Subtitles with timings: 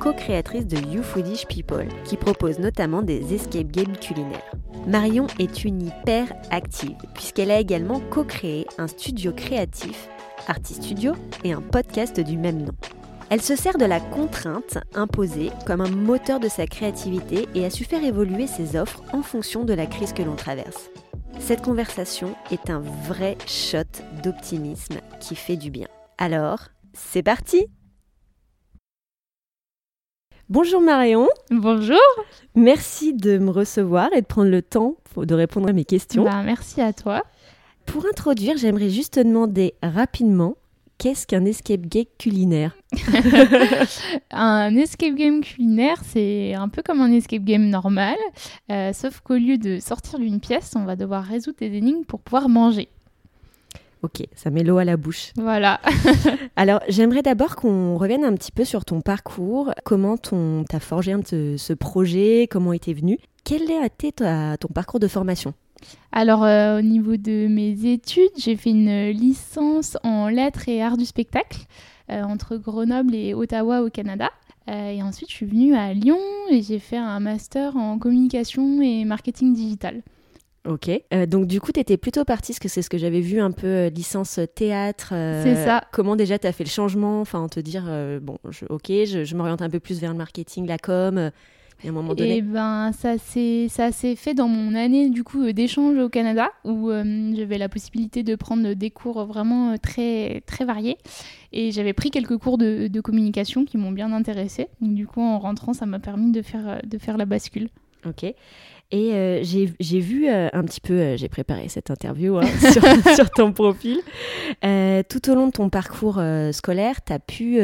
[0.00, 4.54] co-créatrice de You Foodish People, qui propose notamment des escape games culinaires.
[4.86, 10.08] Marion est une hyper active, puisqu'elle a également co-créé un studio créatif,
[10.48, 11.12] Artist Studio,
[11.44, 12.72] et un podcast du même nom.
[13.28, 17.70] Elle se sert de la contrainte imposée comme un moteur de sa créativité et a
[17.70, 20.90] su faire évoluer ses offres en fonction de la crise que l'on traverse.
[21.38, 25.88] Cette conversation est un vrai shot d'optimisme qui fait du bien.
[26.18, 27.66] Alors, c'est parti
[30.50, 31.28] Bonjour Marion.
[31.52, 31.96] Bonjour.
[32.56, 36.24] Merci de me recevoir et de prendre le temps de répondre à mes questions.
[36.24, 37.22] Bah, merci à toi.
[37.86, 40.56] Pour introduire, j'aimerais juste te demander rapidement
[40.98, 42.76] qu'est-ce qu'un escape game culinaire
[44.32, 48.16] Un escape game culinaire, c'est un peu comme un escape game normal,
[48.72, 52.18] euh, sauf qu'au lieu de sortir d'une pièce, on va devoir résoudre des énigmes pour
[52.18, 52.88] pouvoir manger.
[54.02, 55.32] Ok, ça met l'eau à la bouche.
[55.36, 55.80] Voilà.
[56.56, 59.72] Alors, j'aimerais d'abord qu'on revienne un petit peu sur ton parcours.
[59.84, 62.48] Comment t'as forgé un ce projet?
[62.50, 63.18] Comment était venu?
[63.44, 65.54] Quel a été ton parcours de formation?
[66.12, 70.98] Alors euh, au niveau de mes études, j'ai fait une licence en lettres et arts
[70.98, 71.60] du spectacle
[72.10, 74.30] euh, entre Grenoble et Ottawa au Canada.
[74.68, 76.18] Euh, et ensuite, je suis venue à Lyon
[76.50, 80.02] et j'ai fait un master en communication et marketing digital.
[80.68, 80.90] Ok.
[81.28, 83.50] donc du coup, tu étais plutôt partie, parce que c'est ce que j'avais vu un
[83.50, 85.08] peu, licence théâtre.
[85.10, 85.84] c'est ça.
[85.92, 87.20] Comment déjà tu as fait le changement?
[87.20, 87.84] Enfin, te dire,
[88.20, 91.30] bon, ok, je, je m'oriente un peu plus vers le marketing, la com
[91.84, 95.24] et un moment donné Et ben ça s'est ça s'est fait dans mon année du
[95.24, 99.72] coup euh, d'échange au Canada où euh, j'avais la possibilité de prendre des cours vraiment
[99.72, 100.98] euh, très très variés
[101.52, 104.68] et j'avais pris quelques cours de, de communication qui m'ont bien intéressé.
[104.80, 107.68] Donc du coup en rentrant ça m'a permis de faire de faire la bascule.
[108.06, 108.24] Ok.
[108.92, 112.82] Et euh, j'ai vu euh, un petit peu, euh, j'ai préparé cette interview hein, sur,
[113.14, 114.00] sur, ton profil.
[115.08, 116.20] tout au long de ton parcours
[116.52, 117.56] scolaire, tu as pu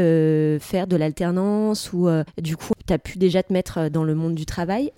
[0.61, 4.35] faire de l'alternance ou du coup, tu as pu déjà te mettre dans le monde
[4.35, 4.93] du travail?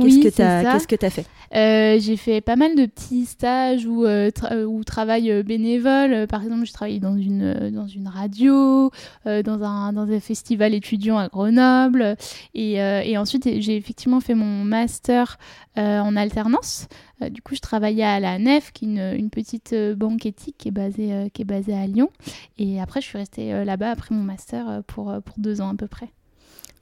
[0.00, 3.86] Qu'est-ce que tu as, que as, fait euh, J'ai fait pas mal de petits stages
[3.86, 4.30] ou, euh,
[4.66, 6.26] ou travail euh, bénévole.
[6.26, 8.90] Par exemple, je travaillais dans une, dans une radio,
[9.24, 12.16] dans, un, dans un festival étudiant à Grenoble.
[12.54, 15.38] Et, et ensuite, j'ai effectivement fait mon master
[15.76, 16.88] en alternance.
[17.30, 20.68] du coup, je travaillais à la NEF, qui est une, une petite banque éthique qui
[20.68, 22.10] est, basée, qui est basée à Lyon.
[22.58, 25.86] Et après, je suis restée là-bas après mon master pour, pour deux ans à peu
[25.86, 26.10] près.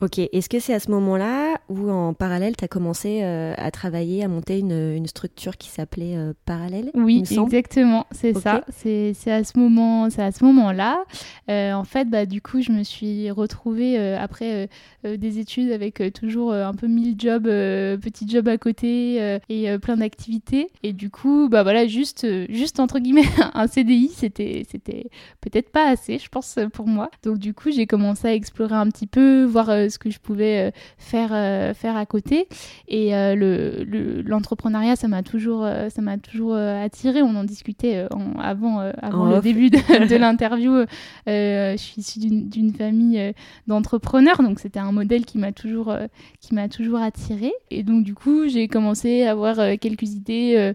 [0.01, 3.71] Ok, est-ce que c'est à ce moment-là où en parallèle tu as commencé euh, à
[3.71, 8.65] travailler, à monter une, une structure qui s'appelait euh, Parallèle Oui, exactement, c'est ça.
[8.73, 11.05] C'est à ce moment, c'est à ce moment-là.
[11.49, 14.69] Euh, en fait, bah, du coup, je me suis retrouvée après
[15.05, 20.69] des études avec toujours un peu mille jobs, petits jobs à côté et plein d'activités.
[20.83, 23.23] Et du coup, bah voilà, juste, juste entre guillemets,
[23.55, 25.07] un CDI, c'était, c'était
[25.41, 27.11] peut-être pas assez, je pense, pour moi.
[27.23, 30.69] Donc du coup, j'ai commencé à explorer un petit peu, voir ce que je pouvais
[30.69, 32.49] euh, faire, euh, faire à côté.
[32.89, 37.23] Et euh, le, l'entrepreneuriat, ça m'a toujours, ça m'a toujours attiré.
[37.23, 38.07] On en discutait
[38.39, 40.85] avant, avant le début de, l'interview.
[41.27, 43.35] je suis issue d'une, famille
[43.67, 45.95] d'entrepreneurs, donc c'était un modèle qui m'a toujours,
[46.41, 47.53] qui m'a toujours attiré.
[47.71, 50.73] Et donc du coup, j'ai commencé à avoir quelques idées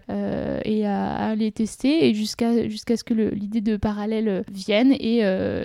[0.64, 4.92] et à, les tester et jusqu'à jusqu'à ce que l'idée de parallèle vienne.
[4.92, 5.22] Et,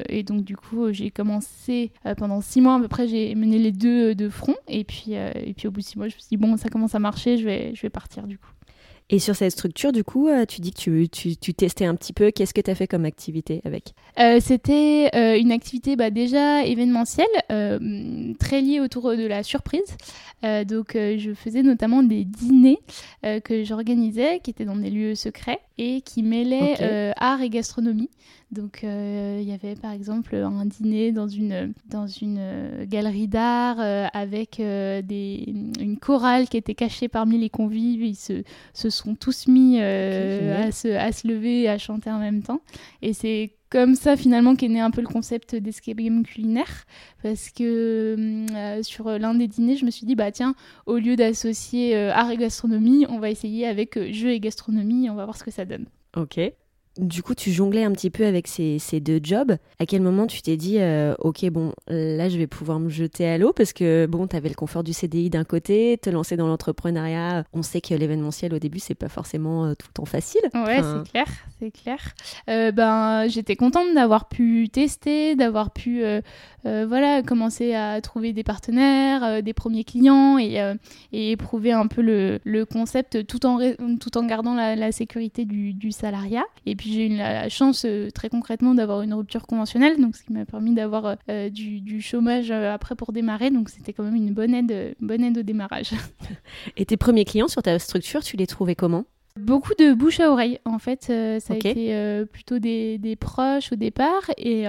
[0.10, 3.72] et donc du coup, j'ai commencé pendant six mois à peu près, j'ai mené les
[3.72, 4.56] deux euh, de front.
[4.68, 6.58] Et puis, euh, et puis au bout de six mois, je me suis dit, bon,
[6.58, 8.48] ça commence à marcher, je vais, je vais partir du coup.
[9.10, 11.94] Et sur cette structure, du coup, euh, tu dis que tu, tu, tu testais un
[11.94, 12.32] petit peu.
[12.32, 13.94] Qu'est-ce que tu as fait comme activité avec?
[14.40, 15.10] C'était
[15.40, 17.26] une activité bah, déjà événementielle,
[18.40, 19.98] très liée autour de la surprise.
[20.42, 22.80] donc, je faisais notamment des dîners
[23.44, 28.10] que j'organisais, qui étaient dans des lieux secrets et qui mêlaient art et gastronomie.
[28.54, 33.28] Donc euh, il y avait par exemple un dîner dans une, dans une euh, galerie
[33.28, 35.44] d'art euh, avec des,
[35.80, 38.04] une chorale qui était cachée parmi les convives.
[38.04, 38.44] Ils se,
[38.74, 42.62] se sont tous mis à, se, à se lever et à chanter en même temps.
[43.02, 46.86] Et c'est comme ça finalement qu'est né un peu le concept d'escape game culinaire
[47.24, 48.46] parce que
[48.84, 50.54] sur l'un des dîners je me suis dit bah tiens
[50.86, 55.26] au lieu d'associer art et gastronomie on va essayer avec jeu et gastronomie on va
[55.26, 55.88] voir ce que ça donne.
[56.16, 56.40] Ok
[56.98, 59.58] du coup, tu jonglais un petit peu avec ces, deux jobs.
[59.80, 63.28] À quel moment tu t'es dit, euh, ok, bon, là, je vais pouvoir me jeter
[63.28, 66.38] à l'eau parce que, bon, tu avais le confort du CDI d'un côté, te lancer
[66.38, 67.46] dans l'entrepreneuriat.
[67.54, 70.42] On sait que l'événementiel, au début, c'est pas forcément euh, tout le temps facile.
[70.54, 71.26] Ouais, c'est clair,
[71.60, 72.14] c'est clair.
[72.50, 76.04] Euh, ben, j'étais contente d'avoir pu tester, d'avoir pu,
[76.64, 80.62] voilà, commencer à trouver des partenaires, des premiers clients et,
[81.12, 83.60] éprouver un peu le, concept tout en,
[84.00, 86.44] tout en gardant la, sécurité du, du salariat.
[86.66, 90.18] Et puis, puis j'ai eu la chance euh, très concrètement d'avoir une rupture conventionnelle, donc
[90.18, 93.52] ce qui m'a permis d'avoir euh, du, chômage euh, après pour démarrer.
[93.52, 95.92] Donc c'était quand même une bonne aide, bonne aide au démarrage.
[96.78, 99.06] Et tes premiers clients sur ta structure, tu les trouvais comment?
[99.40, 101.04] Beaucoup de bouche à oreille, en fait.
[101.06, 104.30] ça a été plutôt des, des, proches au départ.
[104.38, 104.66] Et,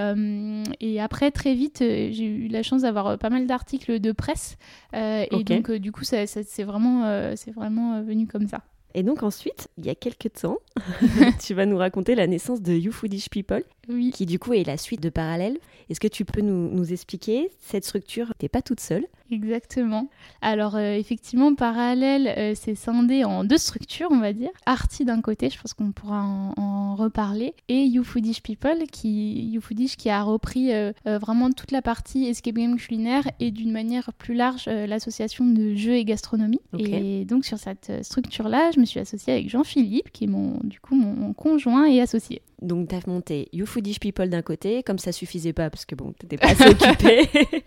[0.79, 4.57] et après, très vite, j'ai eu la chance d'avoir pas mal d'articles de presse.
[4.93, 8.61] Et donc, du coup, ça, c'est vraiment, c'est vraiment venu comme ça.
[8.95, 10.59] Et donc ensuite, il y a quelques temps,
[11.45, 14.11] tu vas nous raconter la naissance de You Foodish People, oui.
[14.11, 15.57] qui du coup est la suite de Parallèle.
[15.89, 18.33] Est-ce que tu peux nous, nous expliquer cette structure?
[18.39, 20.09] T'es pas toute seule Exactement.
[20.41, 24.51] Alors euh, effectivement, Parallèle, euh, c'est scindé en deux structures, on va dire.
[24.65, 30.09] Arty d'un côté, je pense qu'on pourra en, reparler, et YouFoodish People, qui YouFoodish qui
[30.09, 34.67] a repris euh, vraiment toute la partie escape game culinaire et d'une manière plus large
[34.67, 36.61] l'association de jeux et gastronomie.
[36.79, 40.79] Et donc sur cette structure-là, je me suis associée avec Jean-Philippe, qui est mon du
[40.79, 42.41] coup mon conjoint et associé.
[42.65, 45.95] Donc, tu as monté You Foodish People d'un côté, comme ça suffisait pas, parce que
[45.95, 47.29] bon, t'étais pas assez occupé.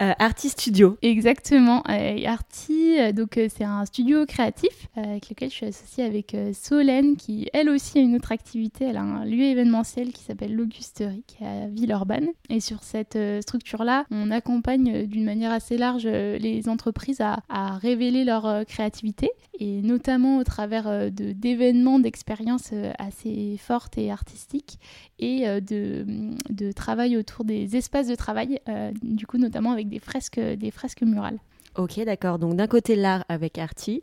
[0.00, 0.96] euh, Arty Studio.
[1.02, 1.82] Exactement.
[1.88, 6.36] Euh, Arty, euh, donc euh, c'est un studio créatif avec lequel je suis associée avec
[6.52, 8.86] Solène, qui elle aussi a une autre activité.
[8.86, 12.28] Elle a un lieu événementiel qui s'appelle l'Augusterie, qui est à Villeurbanne.
[12.48, 18.24] Et sur cette structure-là, on accompagne d'une manière assez large les entreprises à, à révéler
[18.24, 24.78] leur créativité, et notamment au travers d'événements, d'expériences assez fortes et artistique
[25.18, 30.00] et euh, de, travail autour des espaces de travail, euh, du coup notamment avec des
[30.00, 31.38] fresques murales.
[31.76, 32.38] Ok, d'accord.
[32.38, 34.00] Donc d'un côté l'art avec Artie,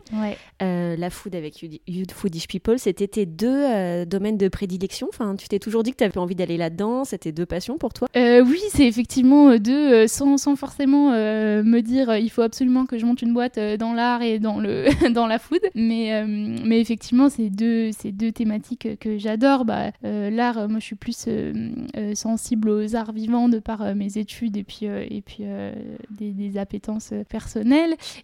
[0.62, 5.08] euh, la food avec You Foodish People, c'était tes deux euh, domaines de prédilection?
[5.10, 7.06] Enfin, tu t'es toujours dit que tu avais envie d'aller là-dedans.
[7.06, 8.10] C'était deux passions pour toi?
[8.18, 13.06] Euh, Oui, c'est effectivement deux, sans, sans, forcément me dire il faut absolument que je
[13.06, 15.62] monte une boîte dans l'art et dans le dans la food.
[15.74, 19.64] Mais mais effectivement, c'est deux c'est deux thématiques que j'adore.
[19.64, 21.26] Bah, l'art, moi, je suis plus
[22.16, 25.46] sensible aux arts vivants de par mes études et puis et puis
[26.10, 27.61] des, des appétences personnelles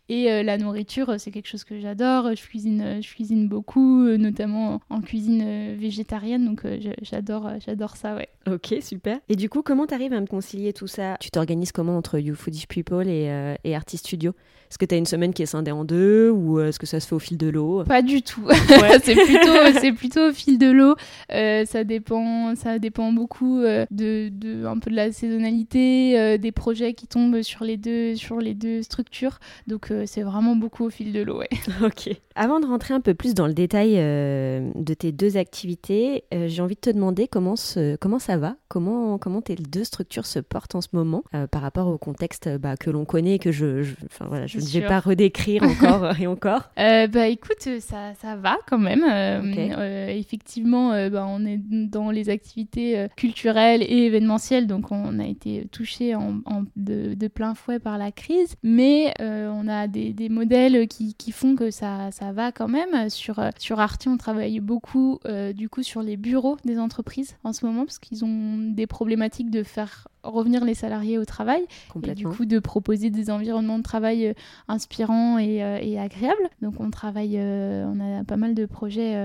[0.09, 2.35] et euh, la nourriture, c'est quelque chose que j'adore.
[2.35, 6.45] Je cuisine, euh, je cuisine beaucoup, euh, notamment en cuisine végétarienne.
[6.45, 6.61] Donc
[7.01, 8.29] j'adore, j'adore ça, ouais.
[8.49, 9.19] Ok, super.
[9.29, 11.17] Et du coup, comment tu arrives à me concilier tout ça?
[11.19, 14.33] Tu t'organises comment entre You Foodish People et, et Artist Studio?
[14.69, 16.99] Est-ce que tu as une semaine qui est scindée en deux ou est-ce que ça
[16.99, 17.83] se fait au fil de l'eau?
[17.85, 18.45] Pas du tout.
[19.03, 20.95] c'est plutôt, c'est plutôt au fil de l'eau.
[21.29, 23.87] ça dépend, ça dépend beaucoup de,
[24.29, 28.53] de, un peu de la saisonnalité, des projets qui tombent sur les deux, sur les
[28.53, 29.26] deux structures
[29.67, 31.41] donc euh, c'est vraiment beaucoup au fil de l'eau.
[31.83, 32.09] ok.
[32.35, 36.47] Avant de rentrer un peu plus dans le détail euh, de tes deux activités, euh,
[36.47, 37.55] j'ai envie de te demander comment,
[37.99, 41.87] comment ça va, comment, comment tes deux structures se portent en ce moment par rapport
[41.87, 44.99] au contexte bah, que l'on connaît et que je, je, voilà, je ne vais pas
[44.99, 46.69] redécrire encore et encore.
[46.75, 49.03] bah écoute, ça, ça va quand même.
[50.09, 56.15] effectivement, bah, on est dans les activités culturelles et événementielles, donc on a été touché
[56.15, 56.41] en,
[56.75, 61.55] de, de, plein fouet par la crise, mais euh, on a des, modèles qui, font
[61.55, 63.09] que ça, va quand même.
[63.09, 67.35] Sur, euh, sur Arti, on travaille beaucoup euh, du coup sur les bureaux des entreprises
[67.43, 71.61] en ce moment parce qu'ils ont des problématiques de faire revenir les salariés au travail
[72.03, 74.33] et du coup de proposer des environnements de travail
[74.67, 75.61] inspirants et,
[75.97, 76.49] agréables.
[76.61, 79.15] Donc on travaille, on a pas mal de projets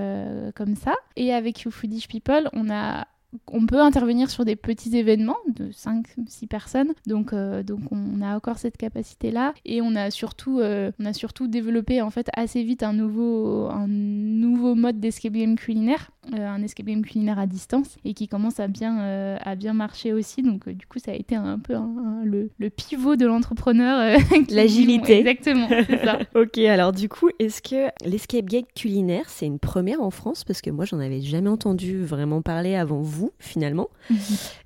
[0.55, 0.93] comme ça.
[1.15, 3.05] Et avec You Foodish People, on a
[3.47, 6.93] on peut intervenir sur des petits événements de 5-6 personnes.
[7.07, 9.53] Donc, euh, donc on a encore cette capacité-là.
[9.65, 13.67] Et on a, surtout, euh, on a surtout développé en fait assez vite un nouveau,
[13.69, 18.59] un nouveau mode d'escape game culinaire, un escape game culinaire à distance, et qui commence
[18.59, 20.41] à bien, à bien marcher aussi.
[20.41, 21.75] Donc du coup, ça a été un peu
[22.23, 24.19] le, le, pivot de l'entrepreneur.
[24.49, 25.19] L'agilité.
[25.19, 26.19] Exactement, c'est ça.
[26.35, 30.43] ok, alors du coup, est-ce que l'escape game culinaire, c'est une première en France?
[30.43, 33.89] Parce que moi, j'en avais jamais entendu vraiment parler avant vous finalement.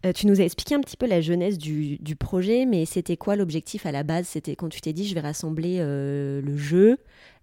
[0.05, 3.35] Euh, tu nous as expliqué un petit peu la jeunesse du, projet, mais c'était quoi
[3.35, 4.27] l'objectif à la base?
[4.27, 6.97] C'était quand tu t'es dit je vais rassembler euh, le jeu,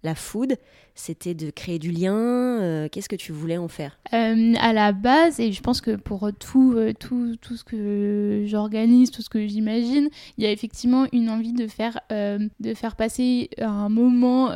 [0.05, 0.55] la food
[0.93, 3.99] C'était de créer du lien Qu'est-ce que tu voulais en faire?
[4.11, 9.21] À la base, et je pense que pour tout, tout, tout ce que j'organise, tout
[9.21, 13.89] ce que j'imagine, il y a effectivement une envie de faire, de faire passer un
[13.89, 14.51] moment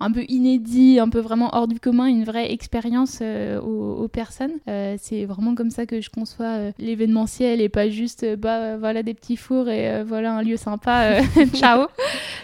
[0.00, 4.52] un peu inédit, un peu vraiment hors du commun, une vraie expérience euh, aux, personnes.
[4.68, 9.02] Euh, c'est vraiment comme ça que je conçois euh, l'événementiel et pas juste bah voilà
[9.02, 11.20] des petits fours et voilà un lieu sympa.
[11.54, 11.86] ciao.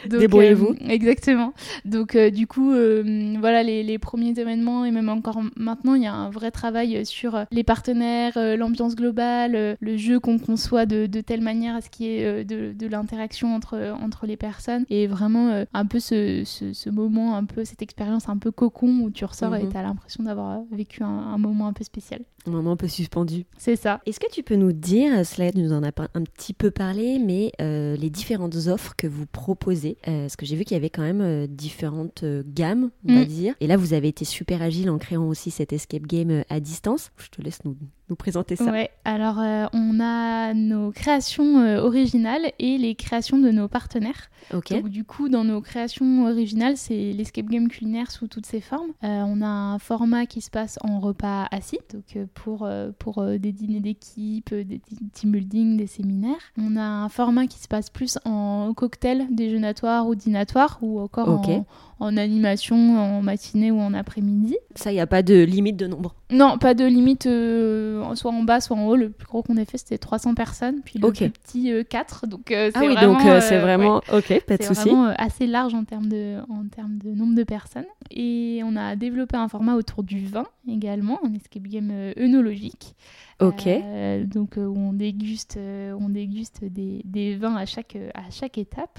[0.07, 0.77] Débrouillez-vous.
[0.89, 1.53] exactement.
[1.85, 6.15] Donc du coup voilà les, les, premiers événements et même encore maintenant il y a
[6.15, 11.43] un vrai travail sur les partenaires, l'ambiance globale, le jeu qu'on conçoit de, de, telle
[11.43, 15.87] manière à ce qui est de, de l'interaction entre entre les personnes et vraiment un
[15.87, 19.55] peu ce, ce, ce moment un peu cette expérience un peu cocon où tu ressors
[19.57, 19.71] et mhm.
[19.71, 22.23] tu as l'impression d'avoir vécu un, moment un peu spécial.
[22.47, 23.45] Un moment un peu suspendu.
[23.59, 24.01] C'est ça.
[24.07, 27.53] Est-ce que tu peux nous dire, cela nous en a un petit peu parlé, mais
[27.61, 30.91] euh, les différentes offres que vous proposez euh, Parce que j'ai vu qu'il y avait
[30.91, 33.27] quand même euh, différentes gammes, on va mm.
[33.27, 33.55] dire.
[33.61, 37.11] Et là, vous avez été super agile en créant aussi cet escape game à distance.
[37.19, 37.77] Je te laisse nous,
[38.09, 38.71] nous présenter ça.
[38.71, 39.39] Ouais, alors
[39.73, 44.31] on a nos créations originales et les créations de nos partenaires.
[44.55, 44.71] Ok.
[44.71, 48.93] Donc du coup, dans nos créations originales, c'est l'escape game culinaire sous toutes ses formes.
[49.03, 53.39] on a un format qui se passe en repas assis, donc pour, euh, pour euh,
[53.39, 54.81] des dîners d'équipe, euh, des
[55.13, 56.37] team building, des séminaires.
[56.59, 61.29] On a un format qui se passe plus en cocktail déjeunatoire ou dînatoire ou encore
[61.29, 61.67] en,
[62.01, 64.57] en, animation en matinée ou en après-midi.
[64.75, 66.15] Ça, il n'y a pas de limite de nombre?
[66.31, 68.97] Non, pas de limite, soit en bas, soit en haut.
[68.97, 72.27] Le plus gros qu'on ait fait, c'était 300 personnes, puis le plus petit, 4.
[72.29, 73.97] Donc, ah oui, vraiment, donc c'est vraiment...
[74.13, 74.83] Ok, pas de souci.
[74.83, 77.87] C'est vraiment assez large en termes, de, en termes de nombre de personnes.
[78.13, 82.95] Et on a développé un format autour du vin également, un escape game œnologique.
[83.41, 83.67] Ok.
[83.67, 88.59] Euh, donc euh, on déguste, euh, on déguste des, des, vins à chaque, à chaque
[88.59, 88.99] étape.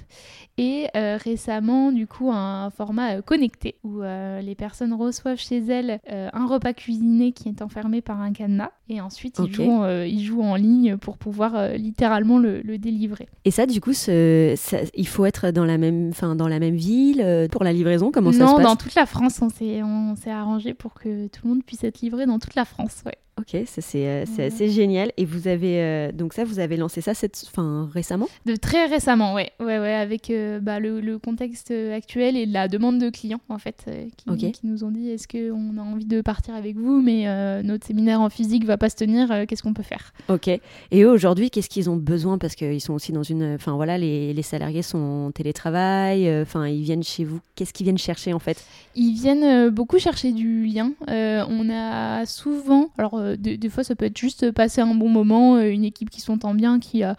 [0.58, 6.74] Et récemment, du coup, un format connecté où les personnes reçoivent chez elles un repas
[6.74, 8.72] cuisiné qui est enfermé par un cadenas.
[8.90, 13.28] Et ensuite, ils, jouent, ils jouent en ligne pour pouvoir littéralement le, le, délivrer.
[13.46, 14.56] Et ça, du coup, ce,
[14.94, 18.32] il faut être dans la même, fin, dans la même ville pour la livraison Comment
[18.32, 18.64] ça se passe?
[18.64, 19.42] Non, dans toute la France.
[19.42, 23.02] On s'est arrangé pour que tout le monde puisse être livré dans toute la France.
[23.06, 23.18] Ouais.
[23.42, 25.12] Ok, c'est euh, assez génial.
[25.18, 28.28] Et vous avez euh, donc ça, vous avez lancé ça cette, fin, récemment?
[28.46, 33.00] De très récemment, ouais, ouais, ouais, avec euh, bah, le, contexte actuel et la demande
[33.00, 36.56] de clients en fait, qui, qui, nous ont dit est-ce qu'on a envie de partir
[36.56, 37.26] avec vous, mais
[37.64, 40.14] notre séminaire en physique va pas se tenir, qu'est-ce qu'on peut faire?
[40.30, 40.50] Ok.
[40.92, 42.38] Et aujourd'hui, qu'est-ce qu'ils ont besoin?
[42.38, 46.68] Parce qu'ils sont aussi dans une, enfin voilà, les, les, salariés sont en télétravail, enfin
[46.68, 47.40] ils viennent chez vous.
[47.56, 48.64] Qu'est-ce qu'ils viennent chercher en fait?
[48.96, 50.92] Ils viennent beaucoup chercher du lien.
[51.08, 55.70] on a souvent, alors des, fois, ça peut être juste passer un bon moment, euh,
[55.70, 57.18] une équipe qui s'entend bien, qui a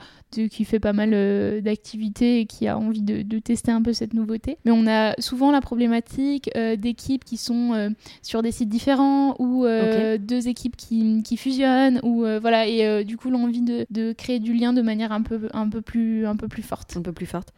[0.49, 4.15] qui fait pas mal euh, d'activités et qui a envie de, tester un peu cette
[4.15, 4.57] nouveauté.
[4.65, 7.93] Mais on a souvent la problématique euh, d'équipes qui sont
[8.23, 13.29] sur des sites différents ou deux équipes qui, qui fusionnent ou voilà et du coup
[13.29, 16.49] l'envie de, de, créer du lien de manière un peu un peu plus un peu
[16.49, 16.97] plus forte.
[16.97, 17.53] Un peu plus forte.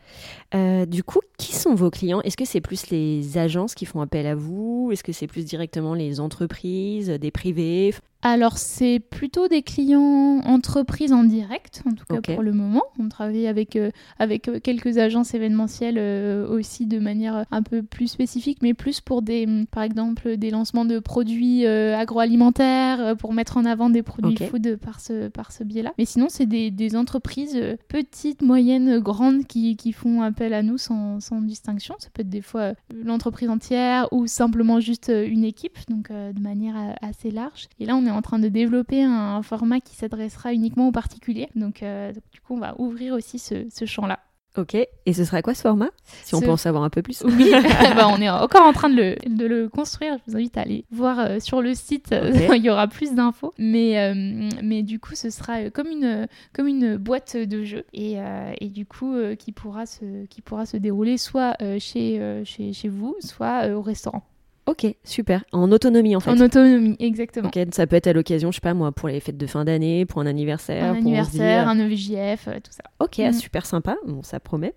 [0.89, 2.23] du coup, qui sont vos clients?
[2.23, 4.91] Est-ce que c'est plus les agences qui font appel à vous?
[4.93, 7.95] Est-ce que c'est plus directement les entreprises, des privés?
[8.27, 12.83] Alors, c'est plutôt des clients entreprises en direct, en tout cas pour le moment.
[12.99, 17.83] On travaille avec, euh, avec euh, quelques agences événementielles euh, aussi de manière un peu
[17.83, 23.59] plus spécifique, mais plus pour des, par exemple, des lancements de produits agroalimentaires, pour mettre
[23.59, 25.93] en avant des produits food par ce, par ce biais-là.
[25.99, 30.79] Mais sinon, c'est des, des, entreprises petites, moyennes, grandes qui, qui, font appel à nous
[30.79, 31.95] sans, sans distinction.
[31.99, 32.73] Ça peut être des fois
[33.05, 37.67] l'entreprise entière ou simplement juste une équipe, donc de manière assez large.
[37.79, 41.49] Et là, on est en train de développer un, format qui s'adressera uniquement aux particuliers.
[41.55, 44.21] Donc, euh, du coup, on va ouvrir aussi ce, champ-là.
[44.57, 45.91] Ok, et ce sera quoi ce format
[46.23, 47.25] Si on peut en savoir un peu plus?
[47.27, 47.51] Oui,
[47.97, 50.17] bah, on est encore en train de le, de le, construire.
[50.19, 52.15] Je vous invite à aller voir euh, sur le site,
[52.55, 53.53] il y aura plus d'infos.
[53.59, 58.19] Mais, euh, mais du coup, ce sera comme une, comme une boîte de jeu et,
[58.61, 63.17] et du coup, qui, pourra se, qui pourra se dérouler soit chez, chez, chez vous,
[63.21, 64.23] soit au restaurant.
[64.67, 65.45] Ok, super.
[65.53, 66.31] En autonomie en fait.
[66.31, 67.49] En autonomie, exactement.
[67.49, 69.65] Ok, ça peut être à l'occasion, je sais pas moi, pour les fêtes de fin
[69.65, 70.85] d'année, pour un anniversaire.
[70.85, 72.85] Un anniversaire, un EVJF, euh, tout ça.
[72.99, 73.33] Ok, mm.
[73.35, 73.97] super sympa.
[74.07, 74.75] Bon, ça promet.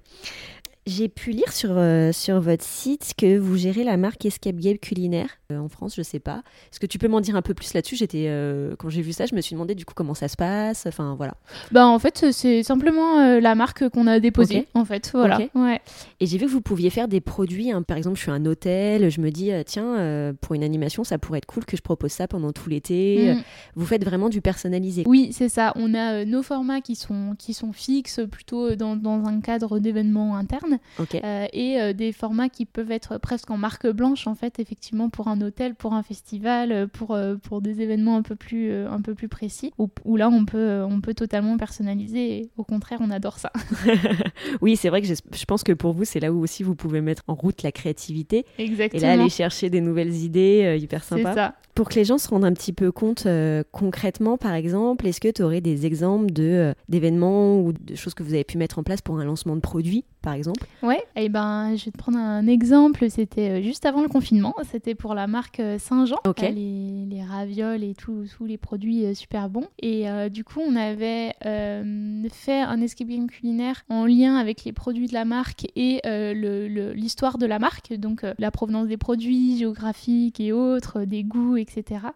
[0.88, 4.78] J'ai pu lire sur, euh, sur votre site que vous gérez la marque Escape Game
[4.78, 6.44] culinaire euh, en France, je sais pas.
[6.72, 7.98] Est-ce que tu peux m'en dire un peu plus là-dessus?
[7.98, 10.38] J'étais euh, quand j'ai vu ça, je me suis demandé du coup comment ça se
[10.38, 10.86] passe.
[10.88, 11.36] Enfin voilà.
[11.72, 15.12] Bah en fait c'est simplement la marque qu'on a déposée en fait.
[15.14, 15.40] Voilà.
[15.56, 15.82] Ouais.
[16.22, 17.70] Et j'ai vu que vous pouviez faire des produits.
[17.70, 17.82] Hein.
[17.82, 21.40] Par exemple, je suis un hôtel, je me dis tiens pour une animation ça pourrait
[21.40, 23.34] être cool que je propose ça pendant tout l'été.
[23.34, 23.44] Mm.
[23.76, 25.04] Vous faites vraiment du personnalisé.
[25.06, 25.74] Oui c'est ça.
[25.76, 30.38] On a nos formats qui sont qui sont fixes plutôt dans, dans un cadre d'événements
[30.38, 30.77] internes.
[31.10, 35.28] Scène et des formats qui peuvent être presque en marque blanche en fait effectivement pour
[35.28, 39.28] un hôtel, pour un festival, pour, pour des événements un peu plus, un peu plus
[39.28, 43.52] précis où, là on peut, on peut totalement personnaliser et au contraire on adore ça.
[44.62, 47.02] oui c'est vrai que je pense que pour vous c'est là où aussi vous pouvez
[47.02, 49.02] mettre en route la créativité Exactement.
[49.02, 51.34] et là aller chercher des nouvelles idées hyper sympas.
[51.34, 51.56] Ça.
[51.78, 53.28] Pour que les gens se rendent un petit peu compte
[53.72, 58.24] concrètement par exemple, est-ce que tu aurais des exemples de d'événements ou de choses que
[58.24, 60.66] vous avez pu mettre en place pour un lancement de produit par exemple?
[60.84, 63.10] Ouais, et eh ben, je vais te prendre un exemple.
[63.10, 64.54] C'était euh, juste avant le confinement.
[64.70, 66.18] C'était pour la marque euh, Saint-Jean.
[66.42, 69.68] Les, les, ravioles et tous les produits euh, super bons.
[69.82, 75.08] Et du coup, on avait fait un escape game culinaire en lien avec les produits
[75.08, 77.94] de la marque et l'histoire de la marque.
[77.94, 81.67] Donc, la provenance des produits, géographiques et autres, des goûts, etc.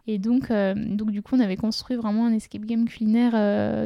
[0.07, 3.31] Et donc, donc, du coup, on avait construit vraiment un escape game culinaire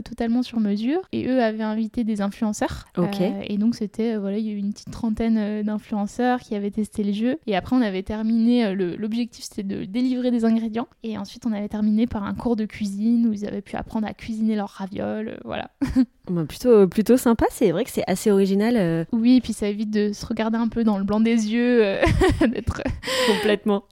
[0.03, 1.01] totalement sur mesure.
[1.11, 2.85] Et eux avaient invité des influenceurs.
[2.97, 3.21] Ok.
[3.21, 6.55] et donc, c'était euh, voilà, il y a eu une petite trentaine euh, d'influenceurs qui
[6.55, 7.37] avaient testé le jeu.
[7.47, 10.87] Et après, on avait terminé, euh, l'objectif c'était de délivrer des ingrédients.
[11.03, 14.07] Et ensuite, on avait terminé par un cours de cuisine où ils avaient pu apprendre
[14.07, 15.39] à cuisiner leurs ravioles.
[15.43, 15.71] voilà.
[16.27, 19.05] Bah, plutôt, plutôt sympa, c'est vrai que c'est assez original.
[19.11, 21.81] Oui, et puis ça évite de se regarder un peu dans le blanc des yeux,
[22.41, 22.81] d'être
[23.27, 23.83] complètement.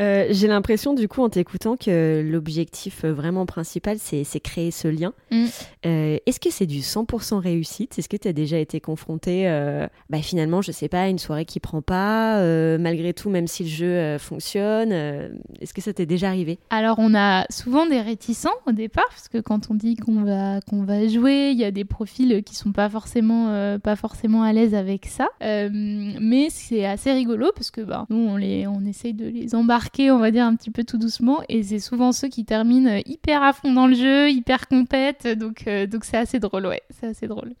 [0.00, 5.12] Euh, j'ai l'impression, du coup, en t'écoutant, que l'objectif vraiment principal, c'est créer ce lien.
[5.30, 5.44] Mm.
[5.86, 7.98] Euh, est-ce que c'est du 100% réussite?
[7.98, 11.44] Est-ce que tu as déjà été confronté, euh, bah, finalement, je sais pas, une soirée
[11.44, 12.38] qui prend pas,
[12.78, 16.58] malgré tout, même si le jeu fonctionne Est-ce que ça t'est déjà arrivé?
[16.70, 20.60] Alors, on a souvent des réticents au départ, parce que quand on dit qu'on va,
[20.60, 24.52] qu'on va jouer, il y a des profils qui sont pas forcément, pas forcément à
[24.52, 25.28] l'aise avec ça.
[25.40, 30.10] mais c'est assez rigolo, parce que bah, nous, on, les, on essaye de les embarquer,
[30.10, 31.42] on va dire, un petit peu tout doucement.
[31.48, 35.26] Et c'est souvent ceux qui terminent hyper à fond dans le jeu, hyper compète.
[35.26, 36.82] Donc, euh, donc c'est assez drôle, ouais.
[36.90, 37.54] C'est assez drôle.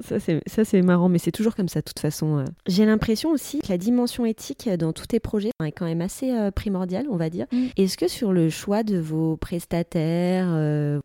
[0.00, 2.38] Ça, c'est marrant, mais c'est toujours comme ça, de toute façon.
[2.38, 2.44] Euh.
[2.66, 6.32] J'ai l'impression aussi que la dimension éthique dans tous tes projets est quand même assez
[6.32, 7.46] euh, primordiale, on va dire.
[7.52, 7.66] Mm.
[7.76, 10.48] Est-ce que sur le choix de vos prestataires,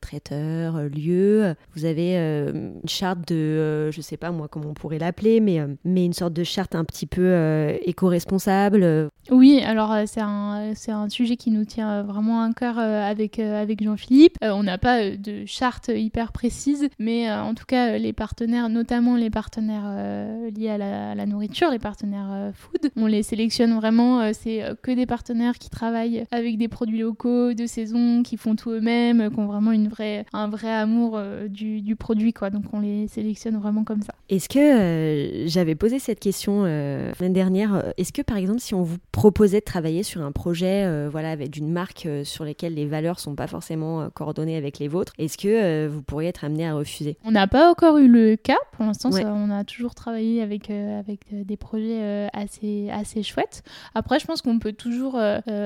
[0.02, 5.40] traiteurs, lieux, vous avez une charte de, je sais pas moi comment on pourrait l'appeler,
[5.40, 11.10] mais, mais une sorte de charte un petit peu éco-responsable Oui, alors c'est un, un
[11.10, 14.38] sujet qui nous tient vraiment à cœur avec, avec Jean-Philippe.
[14.42, 19.32] on n'a pas de charte hyper précise, mais en tout cas, les partenaires, notamment les
[19.32, 20.78] partenaires euh, liés à
[21.16, 22.92] la, nourriture, les partenaires euh, food.
[22.96, 27.54] On les sélectionne vraiment, euh, c'est que des partenaires qui travaillent avec des produits locaux,
[27.54, 31.96] de saison, qui font tout eux-mêmes, qui ont vraiment une vraie, un vrai amour du,
[31.96, 32.34] produit.
[32.34, 32.52] Quoi.
[32.52, 34.14] Donc on les sélectionne vraiment comme ça.
[34.30, 38.98] Est-ce que j'avais posé cette question l'année dernière, est-ce que par exemple si on vous
[39.12, 43.36] proposait de travailler sur un projet voilà, avec d'une marque sur lesquelles les valeurs sont
[43.36, 47.18] pas forcément coordonnées avec les vôtres, est-ce que vous pourriez être amené à refuser?
[47.26, 48.58] On n'a pas encore eu le cas.
[48.72, 53.24] Pour l'instant, on a toujours travaillé avec, euh, avec euh, des projets euh, assez, assez
[53.24, 53.64] chouettes.
[53.96, 55.20] Après, je pense qu'on peut toujours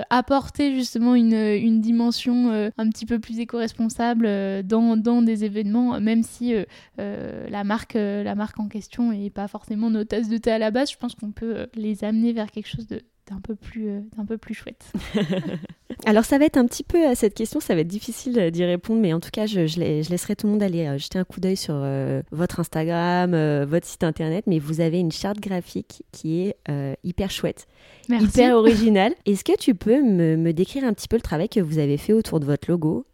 [0.09, 6.23] apporter justement une, une dimension un petit peu plus éco-responsable dans, dans, des événements, même
[6.23, 6.53] si
[6.97, 10.71] la, marque, la marque en question n'est pas forcément nos tasses de thé à la
[10.71, 10.91] base.
[10.91, 14.37] Je pense qu'on peut les amener vers quelque chose de, d'un peu plus, d'un peu
[14.37, 14.91] plus chouette.
[16.05, 18.65] Alors ça va être un petit peu à cette question, ça va être difficile d'y
[18.65, 21.39] répondre, mais en tout cas, je, je, laisserai tout le monde aller jeter un coup
[21.39, 21.75] d'œil sur
[22.31, 23.31] votre Instagram,
[23.65, 26.55] votre site internet, mais vous avez une charte graphique qui est
[27.03, 27.67] hyper chouette,
[28.09, 29.13] hyper originale.
[29.25, 31.97] Est-ce que tu peux me, me décrire un petit peu le travail que vous avez
[31.97, 33.05] fait autour de votre logo?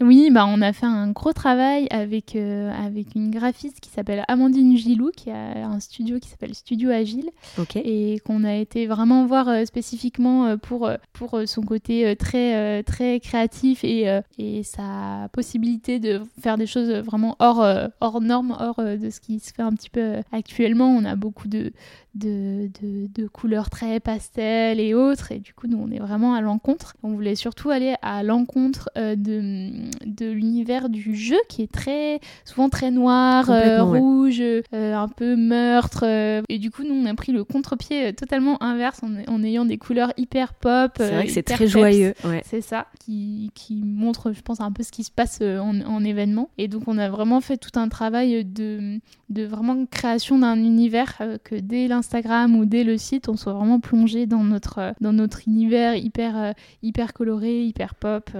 [0.00, 4.24] Oui, bah on a fait un gros travail avec, euh, avec une graphiste qui s'appelle
[4.26, 7.30] Amandine Gilou, qui a un studio qui s'appelle Studio Agile,
[7.76, 13.20] et qu'on a été vraiment voir euh, spécifiquement euh, pour, pour son côté très, très
[13.20, 17.64] créatif et, et sa possibilité de faire des choses vraiment hors,
[18.00, 20.88] hors normes, hors de ce qui se fait un petit peu actuellement.
[20.88, 21.72] On a beaucoup de,
[22.14, 25.30] de, de, couleurs très pastel et autres.
[25.30, 26.94] Et du coup, nous, on est vraiment à l'encontre.
[27.02, 32.68] On voulait surtout aller à l'encontre de, de l'univers du jeu qui est très souvent
[32.68, 36.04] très noir, euh, rouge, euh, un peu meurtre.
[36.48, 40.12] et du coup, nous, on a pris le contre-pied totalement inverse en, ayant des couleurs
[40.16, 40.92] hyper pop.
[40.96, 42.14] C'est vrai que c'est très joyeux.
[42.44, 46.04] C'est ça, qui, qui, montre, je pense, un peu ce qui se passe en, en
[46.04, 46.50] événement.
[46.58, 51.20] Et donc, on a vraiment fait tout un travail de, de vraiment création d'un univers
[51.42, 54.92] que dès l'instant Instagram ou dès le site, on soit vraiment plongé dans notre, euh,
[55.00, 58.30] dans notre univers hyper, euh, hyper coloré, hyper pop.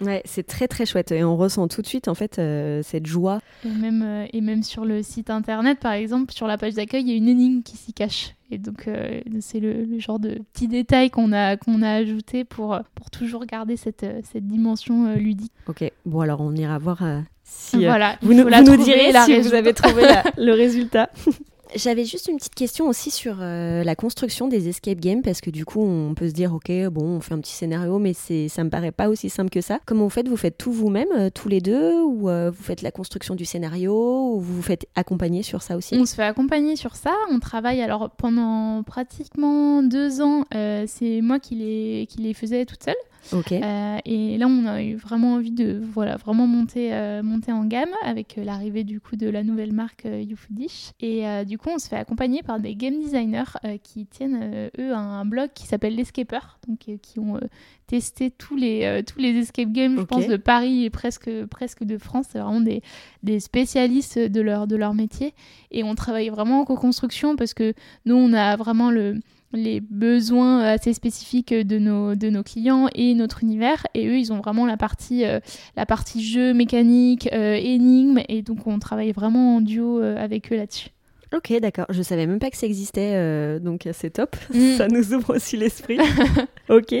[0.00, 0.04] Euh.
[0.04, 2.40] Ouais, c'est très très chouette et on ressent tout de suite en fait
[2.82, 3.40] cette joie.
[3.64, 7.08] Et même, et même sur le site internet, par exemple, sur la page d'accueil, il
[7.08, 8.34] y a une énigme qui s'y cache.
[8.50, 8.88] Et donc
[9.40, 13.76] c'est le, genre de petit détail qu'on a, qu'on a ajouté pour, pour toujours garder
[13.76, 15.52] cette, cette dimension ludique.
[15.66, 17.02] Ok, bon alors on ira voir
[17.48, 20.02] si voilà, vous, nous, nous direz si vous avez trouvé
[20.36, 21.08] le résultat.
[21.74, 25.50] J'avais juste une petite question aussi sur euh, la construction des escape games parce que
[25.50, 28.48] du coup on peut se dire ok bon on fait un petit scénario mais c'est
[28.48, 29.80] ça me paraît pas aussi simple que ça.
[29.86, 30.28] Comment vous faites?
[30.28, 32.00] Vous faites tout vous-même euh, tous les deux?
[32.02, 33.92] Ou euh, vous faites la construction du scénario?
[34.34, 35.94] Ou vous vous faites accompagner sur ça aussi?
[35.94, 37.14] On se fait accompagner sur ça.
[37.30, 40.44] On travaille alors pendant pratiquement deux ans.
[40.50, 42.94] c'est moi qui les qui les faisais toute seule.
[43.32, 47.64] Euh, et là, on a eu vraiment envie de voilà, vraiment monter, euh, monter en
[47.64, 50.92] gamme avec euh, l'arrivée du coup de la nouvelle marque YouFoodish.
[51.00, 55.24] Et du coup, on se fait accompagner par des game designers qui tiennent eux un
[55.24, 57.38] blog qui s'appelle l'Escaper, donc qui ont
[57.86, 61.98] testé tous les, tous les escape games, je pense, de Paris et presque, presque de
[61.98, 62.26] France.
[62.30, 62.82] C'est vraiment des,
[63.22, 65.34] des spécialistes de leur, de leur métier.
[65.70, 69.20] Et on travaille vraiment en co-construction parce que nous, on a vraiment le
[69.52, 73.86] les besoins assez spécifiques de nos, de nos clients et notre univers.
[73.94, 75.40] Et eux, ils ont vraiment la partie, euh,
[75.76, 78.20] la partie jeu, mécanique, euh, énigme.
[78.28, 80.88] Et donc, on travaille vraiment en duo euh, avec eux là-dessus.
[81.34, 81.86] Ok, d'accord.
[81.90, 84.34] Je savais même pas que ça existait, donc c'est top.
[84.52, 84.72] Mm.
[84.78, 85.98] Ça nous ouvre aussi l'esprit.
[86.70, 86.94] ok.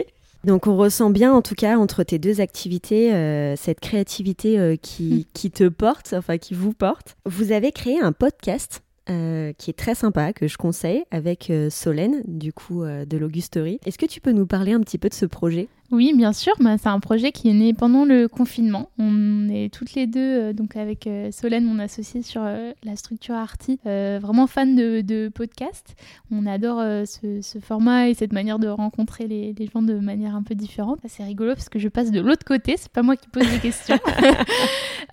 [0.44, 3.10] Donc on ressent bien en tout cas entre tes deux activités
[3.56, 5.32] cette créativité qui, mm.
[5.32, 7.16] qui, te porte, enfin qui vous porte.
[7.24, 11.70] Vous avez créé un podcast euh, qui est très sympa, que je conseille, avec euh,
[11.70, 13.80] Solène, du coup, euh, de l'Augusterie.
[13.86, 15.68] Est-ce que tu peux nous parler un petit peu de ce projet?
[15.90, 16.52] Oui, bien sûr.
[16.60, 18.90] Bah, c'est un projet qui est né pendant le confinement.
[18.98, 22.94] On est toutes les deux, euh, donc avec euh, Solène, mon associée sur euh, la
[22.94, 25.96] structure Arty, vraiment fan de, de podcast.
[26.30, 30.54] On adore ce, format et cette manière de rencontrer les, gens de manière un peu
[30.54, 30.98] différente.
[31.06, 32.74] C'est rigolo parce que je passe de l'autre côté.
[32.76, 33.98] C'est pas moi qui pose les questions.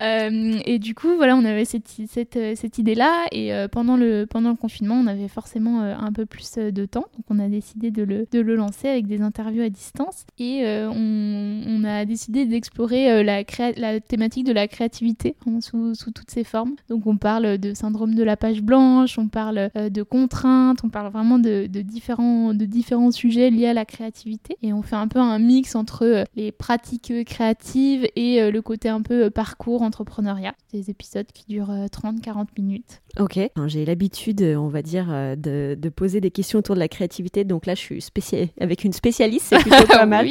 [0.00, 3.24] et du coup, voilà, on avait cette, cette, cette idée-là.
[3.32, 7.06] Et pendant, le, pendant le confinement, on avait forcément un peu plus de temps.
[7.16, 10.26] Donc, on a décidé de le, de le lancer avec des interviews à distance.
[10.38, 16.44] Et euh, on, a décidé d'explorer euh, la, thématique de la créativité sous, toutes ses
[16.44, 16.74] formes.
[16.88, 20.88] Donc on parle de syndrome de la page blanche, on parle euh, de contraintes, on
[20.88, 24.56] parle vraiment de, différents, de différents sujets liés à la créativité.
[24.62, 29.02] Et on fait un peu un mix entre les pratiques créatives et le côté un
[29.02, 30.54] peu parcours entrepreneuriat.
[30.72, 33.00] Des épisodes qui durent 30-40 minutes.
[33.18, 37.44] Ok, j'ai l'habitude, on va dire, de, poser des questions autour de la créativité.
[37.44, 38.04] Donc là, je suis
[38.60, 40.28] avec une spécialiste, c'est plutôt pas mal.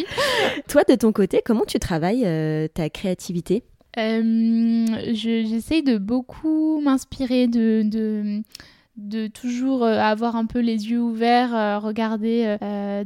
[0.67, 3.63] Toi, de ton côté, comment tu travailles euh, ta créativité?
[3.97, 8.41] Euh, J'essaye de beaucoup m'inspirer de, de,
[8.97, 12.57] de, toujours euh, avoir un peu les yeux ouverts, regarder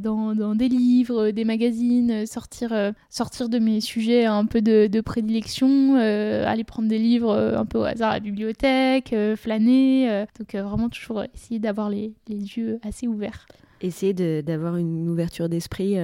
[0.02, 5.00] dans, dans, des livres, des magazines, sortir, sortir de mes sujets un peu de, de
[5.00, 10.24] prédilection, aller prendre des livres un peu au hasard à la bibliothèque, flâner.
[10.38, 13.46] donc vraiment toujours essayer d'avoir les, les, yeux assez ouverts.
[13.80, 15.96] Essayer d'avoir une ouverture d'esprit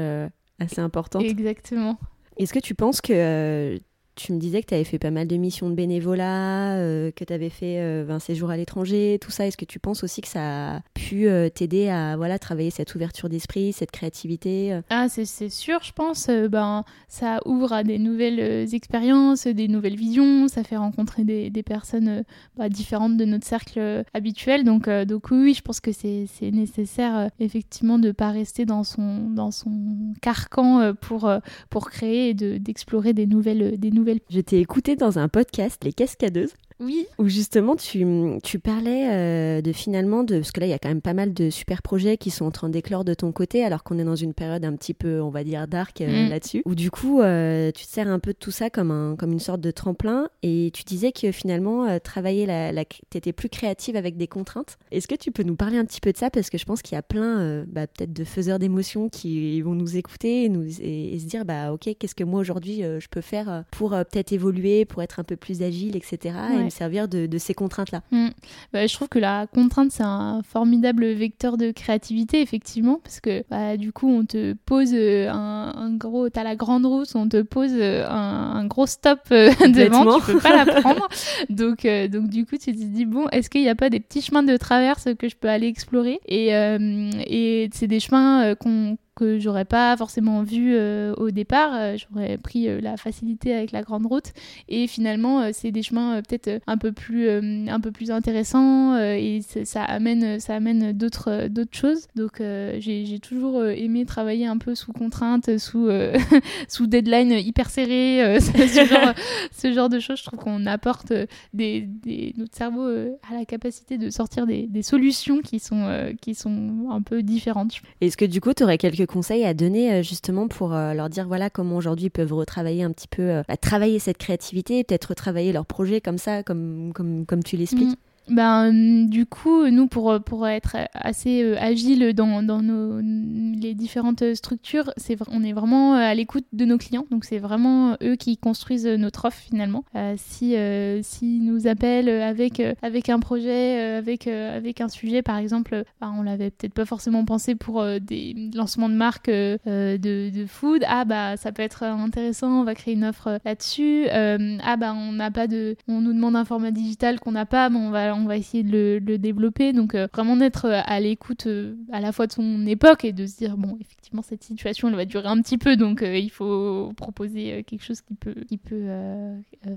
[0.59, 1.23] assez importante.
[1.23, 1.99] Exactement.
[2.37, 3.79] Est-ce que tu penses que euh,
[4.17, 7.23] tu me disais que tu avais fait pas mal de missions de bénévolat, euh, que
[7.23, 9.47] tu avais fait euh, un séjour à l'étranger, tout ça.
[9.47, 12.95] Est-ce que tu penses aussi que ça a pu euh, t'aider à voilà, travailler cette
[12.95, 16.29] ouverture d'esprit, cette créativité Ah, c'est sûr, je pense.
[16.29, 20.49] ben, ça ouvre à des nouvelles expériences, des nouvelles visions.
[20.49, 22.25] Ça fait rencontrer des, des personnes
[22.57, 24.65] bah, différentes de notre cercle habituel.
[24.65, 29.29] Donc, donc oui, je pense que c'est nécessaire, effectivement, de ne pas rester dans son,
[29.29, 31.31] dans son carcan pour,
[31.69, 35.93] pour créer et d'explorer des nouvelles, des nouvelles je t'ai écouté dans un podcast, Les
[35.93, 36.55] Cascadeuses.
[36.81, 37.07] Oui.
[37.19, 38.07] Où justement tu,
[38.43, 41.15] tu parlais euh, de finalement de parce que là il y a quand même pas
[41.15, 44.05] mal de super projets qui sont en train d'éclore de ton côté alors qu'on est
[44.05, 46.29] dans une période un petit peu on va dire dark euh, mm.
[46.29, 49.17] là-dessus où du coup euh, tu te sers un peu de tout ça comme un
[49.17, 53.49] comme une sorte de tremplin et tu disais que finalement travailler la, la t'étais plus
[53.49, 54.77] créative avec des contraintes.
[54.91, 56.31] Est-ce que tu peux nous parler un petit peu de ça?
[56.31, 59.75] Parce que je pense qu'il y a plein bah, peut-être de faiseurs d'émotions qui vont
[59.75, 63.21] nous écouter et, nous, et, se dire bah ok qu'est-ce que moi aujourd'hui je peux
[63.21, 66.35] faire pour peut-être évoluer pour être un peu plus agile etc
[66.71, 68.03] servir de, ces contraintes-là.
[68.11, 68.29] Mm.
[68.73, 73.45] Bah, je trouve que la contrainte, c'est un formidable vecteur de créativité, effectivement, parce que
[73.51, 77.43] bah, du coup, on te pose euh, un, gros, t'as la grande route, on te
[77.43, 81.09] pose euh, un, gros stop euh, devant, tu peux pas la prendre.
[81.51, 84.23] donc, donc du coup, tu te dis, bon, est-ce qu'il n'y a pas des petits
[84.23, 86.21] chemins de traverse que je peux aller explorer?
[86.27, 91.71] Et, et c'est des chemins qu'on que j'aurais pas forcément vu euh, au départ.
[91.75, 94.33] Euh, j'aurais pris euh, la facilité avec la grande route
[94.69, 99.83] et finalement c'est des chemins peut-être un peu plus un peu plus intéressants et ça
[99.83, 102.07] amène ça amène d'autres d'autres choses.
[102.15, 105.89] Donc j'ai toujours aimé travailler un peu sous contrainte, sous
[106.69, 109.15] sous deadline hyper serré, ce, genre,
[109.53, 110.19] ce genre de choses.
[110.19, 111.13] Je trouve qu'on apporte
[111.55, 111.89] des,
[112.37, 117.01] notre cerveau à la capacité de sortir des, des solutions qui sont qui sont un
[117.01, 117.73] peu différentes.
[118.01, 121.09] Est-ce que du coup tu aurais quelques conseils à donner euh, justement pour euh, leur
[121.09, 124.85] dire voilà comment aujourd'hui ils peuvent retravailler un petit peu, euh, bah, travailler cette créativité,
[124.85, 127.97] peut-être retravailler leur projet comme ça, comme, comme, comme tu l'expliques mmh.
[128.29, 134.35] Ben, du coup, nous, pour, pour être assez euh, agile dans, dans nos, les différentes
[134.35, 137.07] structures, c'est, on est vraiment à l'écoute de nos clients.
[137.11, 139.85] Donc, c'est vraiment eux qui construisent notre offre finalement.
[139.95, 145.37] Euh, si, euh, si nous appellent avec, avec un projet, avec, avec un sujet, par
[145.37, 150.47] exemple, ben, on l'avait peut-être pas forcément pensé pour des lancements de marque de, de,
[150.47, 150.85] food.
[150.89, 154.09] Ah, bah, ça peut être intéressant, on va créer une offre là-dessus.
[154.11, 155.77] ah, bah, on n'a pas de.
[155.87, 158.63] On nous demande un format digital qu'on n'a pas, mais on va on va essayer
[158.63, 159.73] de le, développer.
[159.73, 163.13] Donc euh, vraiment d'être euh, à l'écoute euh, à la fois de son époque et
[163.13, 166.31] de se dire bon effectivement cette situation elle va durer un petit peu donc il
[166.31, 168.89] faut proposer quelque chose qui peut qui peut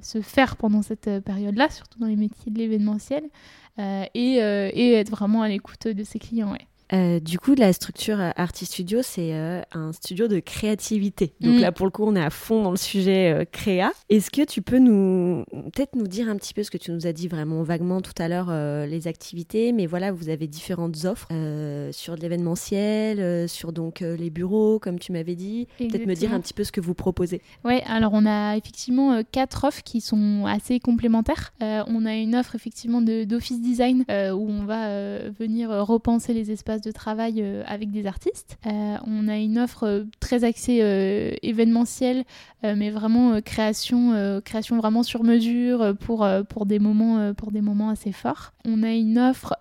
[0.02, 3.24] se faire pendant cette période-là, surtout dans les métiers de l'événementiel.
[3.78, 6.52] et, et, être vraiment à l'écoute de ses clients.
[6.52, 6.68] Ouais.
[6.92, 11.34] Euh, du coup, la structure euh, Artist Studio, c'est euh, un studio de créativité.
[11.40, 11.60] Donc mm.
[11.60, 13.92] là, pour le coup, on est à fond dans le sujet créa.
[14.10, 17.06] Est-ce que tu peux nous peut-être nous dire un petit peu ce que tu nous
[17.06, 18.52] as dit vraiment vaguement tout à l'heure,
[18.88, 21.30] les activités, mais voilà, vous avez différentes offres
[21.92, 25.68] sur l'événementiel, sur donc les bureaux, comme tu m'avais dit.
[25.78, 27.42] Peut-être me dire un petit peu ce que vous proposez.
[27.64, 31.54] Oui, alors on a effectivement quatre offres qui sont assez complémentaires.
[31.62, 36.92] on a une offre effectivement d'office design où on va venir repenser les espaces de
[36.92, 38.58] travail euh, avec des artistes.
[38.66, 40.80] Euh, on a une offre euh, très axée
[41.42, 42.24] événementielle,
[42.64, 48.12] mais vraiment création, création vraiment sur mesure pour, pour, des moments, pour des moments assez
[48.12, 48.52] forts.
[48.66, 49.56] On a une offre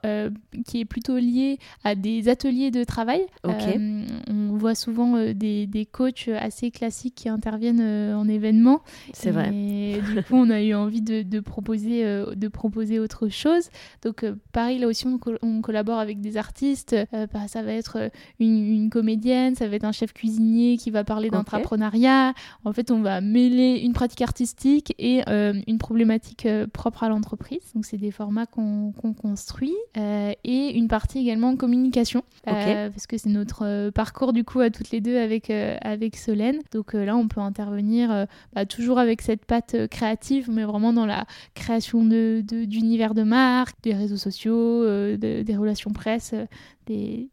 [0.67, 3.23] qui est plutôt liée à des ateliers de travail.
[3.45, 8.81] on voit souvent des, des, coachs assez classiques qui interviennent en événement.
[9.13, 9.53] C'est vrai.
[9.55, 13.71] Et du coup, on a eu envie de, de proposer, de proposer autre chose.
[14.03, 18.09] Donc, pareil, là aussi, on, on collabore avec des artistes bah, ça va être euh,
[18.39, 22.35] une, comédienne, ça va être un chef cuisinier qui va parler d'entrepreneuriat.
[22.65, 27.61] En fait, on va mêler une pratique artistique et euh, une problématique propre à l'entreprise.
[27.75, 33.91] Donc, c'est des formats qu'on construit et une partie également communication parce que c'est notre
[33.91, 36.59] parcours du coup à toutes les deux avec avec Solène.
[36.73, 41.27] Donc là, on peut intervenir bah, toujours avec cette patte créative, mais vraiment dans la
[41.55, 44.85] création d'univers de, de, marque, des réseaux sociaux,
[45.17, 46.35] des relations presse,
[46.89, 47.29] 第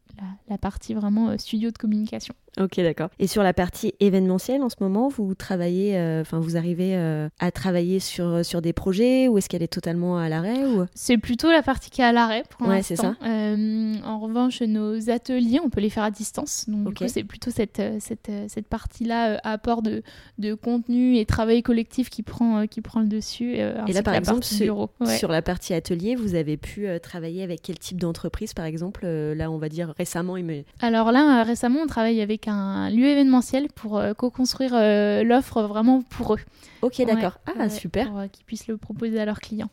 [0.48, 2.34] la, partie vraiment euh, studio de communication.
[2.58, 3.10] Ok, d'accord.
[3.18, 7.28] Et sur la partie événementielle, en ce moment, vous travaillez, euh, enfin, vous arrivez euh,
[7.38, 10.86] à travailler sur, sur des projets ou est-ce qu'elle est totalement à l'arrêt ou...
[10.94, 13.14] C'est plutôt la partie qui est à l'arrêt pour ouais, c'est ça.
[13.20, 16.64] en revanche, nos ateliers, on peut les faire à distance.
[16.66, 20.02] Donc, c'est plutôt cette, cette, cette partie-là, apport de,
[20.38, 23.56] de contenu et travail collectif qui prend, qui prend le dessus.
[23.56, 27.78] et là, par exemple, sur, sur, la partie atelier, vous avez pu travailler avec quel
[27.78, 30.36] type d'entreprise, par exemple Là, on va dire récemment.
[30.80, 36.02] Alors là, récemment, on travaille avec un lieu événementiel pour euh, co-construire euh, l'offre vraiment
[36.02, 36.40] pour eux.
[36.82, 37.38] Ok, d'accord.
[37.58, 38.08] ah, super.
[38.08, 39.70] Pour euh, qu'ils puissent le proposer à leurs clients.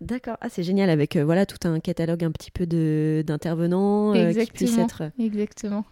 [0.00, 0.36] D'accord.
[0.40, 5.04] Ah, c'est génial avec voilà tout un catalogue un petit peu d'intervenants qui puissent être.
[5.18, 5.84] Exactement.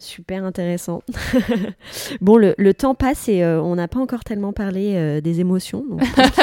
[0.00, 1.02] Super intéressant.
[2.20, 5.40] bon, le, le, temps passe et euh, on n'a pas encore tellement parlé euh, des
[5.40, 6.02] émotions, donc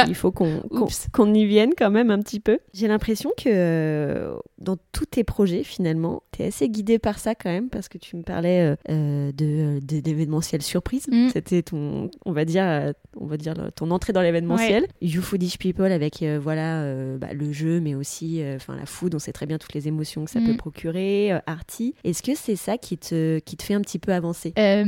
[0.09, 0.61] il faut qu'on
[1.13, 2.59] qu'on y vienne quand même un petit peu.
[2.73, 7.33] J'ai l'impression que euh, dans tous tes projets, finalement, tu es assez guidé par ça
[7.33, 11.07] quand même, parce que tu me parlais de d'événementiel surprise.
[11.07, 11.29] Mm.
[11.31, 14.85] C'était ton, on va dire, on va dire ton entrée dans l'événementiel.
[15.01, 16.83] You Foodish People avec voilà
[17.15, 19.15] bah, le jeu, mais aussi enfin la food.
[19.15, 20.57] On sait très bien toutes les émotions que ça peut mm.
[20.57, 21.31] procurer.
[21.45, 24.83] Arty, est-ce que c'est ça qui te qui te fait un petit peu avancer euh,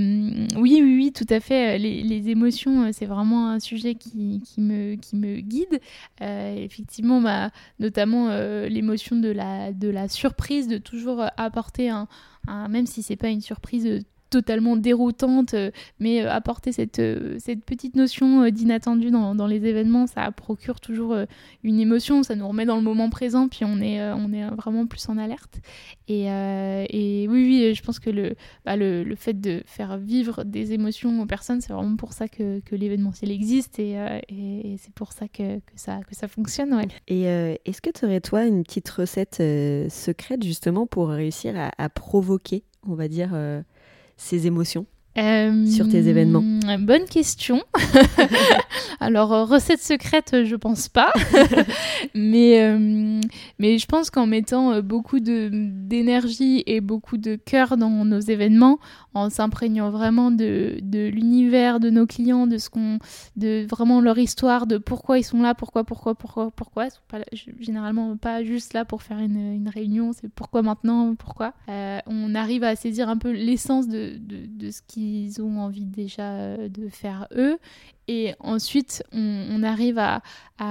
[0.55, 1.77] oui, oui, oui, tout à fait.
[1.77, 4.95] Les, émotions, euh, c'est vraiment un sujet qui, me,
[5.39, 5.79] guide.
[6.21, 8.29] Euh, effectivement, bah, notamment
[8.67, 12.07] l'émotion de la, de la surprise, de toujours apporter un,
[12.47, 17.37] un même si c'est pas une surprise totalement déroutante, euh, mais euh, apporter cette, euh,
[17.39, 21.15] cette petite notion d'inattendu dans, dans, les événements, ça procure toujours
[21.63, 24.85] une émotion, ça nous remet dans le moment présent, puis on est, on est vraiment
[24.85, 25.59] plus en alerte.
[26.07, 26.27] Et,
[27.29, 28.35] oui, oui, je pense que le,
[28.65, 32.27] bah, le, le, fait de faire vivre des émotions aux personnes, c'est vraiment pour ça
[32.27, 33.95] que, que l'événementiel existe et,
[34.77, 36.75] c'est pour ça que, que, ça, que ça fonctionne.
[37.07, 39.41] Et est-ce que tu aurais, toi, une petite recette
[39.89, 43.31] secrète justement pour réussir à provoquer, on va dire,
[44.17, 44.85] ces émotions
[45.65, 47.63] sur tes événements euh, Bonne question.
[48.99, 51.11] Alors, euh, recette secrète, je pense pas.
[52.15, 53.19] mais, euh,
[53.57, 58.79] mais je pense qu'en mettant beaucoup d'énergie et beaucoup de cœur dans nos événements,
[59.17, 62.99] en s'imprégnant vraiment de, de l'univers de nos clients, de ce qu'on,
[63.35, 66.87] de vraiment leur histoire, de pourquoi ils sont là, pourquoi, pourquoi, pourquoi, pourquoi.
[66.87, 71.53] Ils sont généralement pas juste là pour faire une, une réunion, c'est pourquoi maintenant, pourquoi.
[71.67, 75.85] on arrive à saisir un peu l'essence de, de, de ce qui ils ont envie
[75.85, 77.57] déjà euh, de faire eux
[78.07, 80.21] Et ensuite, on, arrive à,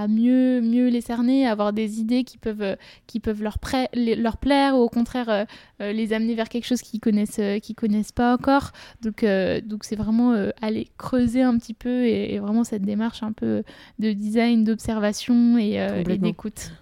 [0.09, 3.59] mieux, mieux les cerner, à avoir des idées qui peuvent, qui peuvent leur,
[3.95, 5.47] leur plaire ou au contraire
[5.81, 7.41] les amener vers quelque chose qu'ils connaissent,
[7.77, 8.73] connaissent pas encore.
[9.03, 9.25] Donc,
[9.65, 13.63] donc c'est vraiment aller creuser un petit peu et, vraiment cette démarche un peu
[13.99, 16.73] de design, d'observation et, et d'écoute.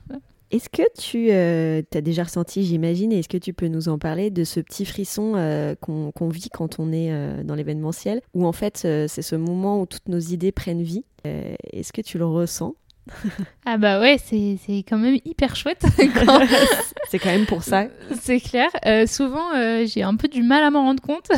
[0.51, 3.99] Est-ce que tu euh, as déjà ressenti, j'imagine, et est-ce que tu peux nous en
[3.99, 8.47] parler de ce petit frisson euh, qu'on vit quand on est euh, dans l'événementiel, où
[8.47, 12.27] en fait c'est ce moment où toutes nos idées prennent vie Est-ce que tu le
[12.27, 12.77] ressens?
[13.67, 15.85] ah bah ouais, c'est quand même hyper chouette.
[17.09, 17.87] c'est quand même pour ça.
[18.21, 18.69] C'est clair.
[18.87, 21.29] Euh, souvent, euh, j'ai un peu du mal à m'en rendre compte.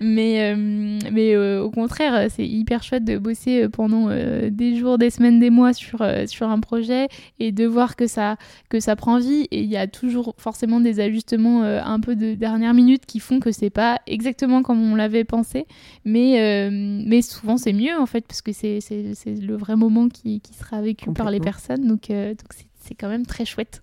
[0.00, 5.40] mais euh, mais au contraire, c'est hyper chouette de bosser pendant des jours, des semaines,
[5.40, 7.08] des mois sur, sur un projet
[7.40, 8.36] et de voir que ça,
[8.68, 9.48] que ça prend vie.
[9.50, 13.40] Et il y a toujours forcément des ajustements un peu de dernière minute qui font
[13.40, 15.66] que c'est pas exactement comme on l'avait pensé.
[16.04, 18.80] Mais, mais souvent, c'est mieux en fait, parce que c'est
[19.26, 21.86] le vrai moment qui, qui sera vécu par les personnes.
[21.86, 23.82] Donc, euh, donc c'est quand même très chouette.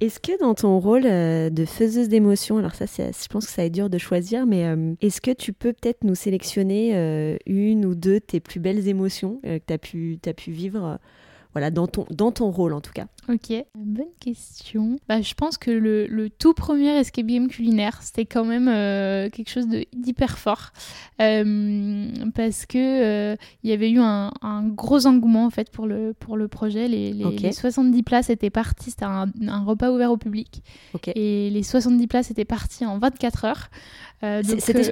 [0.00, 3.64] Est-ce que dans ton rôle euh, de faiseuse d'émotions, alors ça, je pense que ça
[3.64, 7.94] est dur de choisir, mais euh, est-ce que tu peux peut-être nous sélectionner une ou
[7.94, 10.98] deux de tes plus belles émotions que tu as pu vivre
[11.58, 14.98] voilà, dans ton, dans ton rôle en tout cas Ok, bonne question.
[15.08, 19.28] Bah, je pense que le, le tout premier escape game culinaire, c'était quand même euh,
[19.28, 20.70] quelque chose d'hyper fort.
[21.20, 25.86] Euh, parce que euh, il y avait eu un, un, gros engouement en fait pour
[25.86, 26.86] le, pour le projet.
[26.86, 30.62] Les, les, 70 places étaient parties, c'était un, un, repas ouvert au public.
[31.14, 33.68] Et les 70 places étaient parties en 24 heures.
[34.24, 34.42] Euh,